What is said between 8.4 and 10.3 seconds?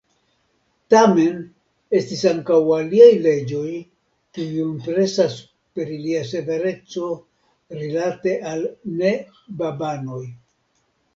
al ne-babanoj.